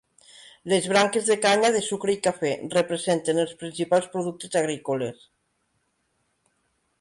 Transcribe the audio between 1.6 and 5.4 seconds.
de sucre i cafè: Representen els principals productes agrícoles.